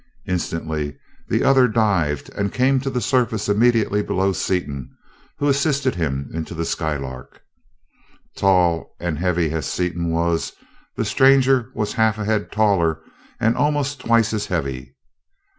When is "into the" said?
6.33-6.65